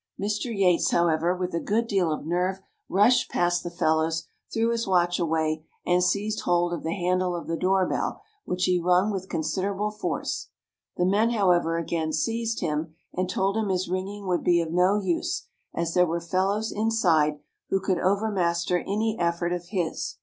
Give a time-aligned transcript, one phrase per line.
[0.19, 0.45] Mr.
[0.45, 2.59] Yates, however, with a good deal of nerve,
[2.89, 7.45] rushed past the fellows, threw his watch away, and seized hold of the handle of
[7.45, 10.49] the door bell, which he rung with considerable force.
[10.97, 14.95] The men, however, again seized him, and told him his ringing would be of no
[14.99, 17.37] use, as there were fellows inside
[17.69, 20.15] who could overmaster any effort of his.